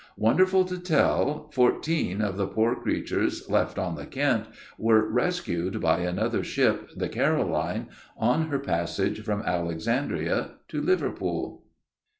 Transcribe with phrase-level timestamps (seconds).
[0.17, 4.47] Wonderful to tell, fourteen of the poor creatures, left on the Kent,
[4.79, 7.85] were rescued by another ship, the Caroline,
[8.17, 11.65] on her passage from Alexandria to Liverpool.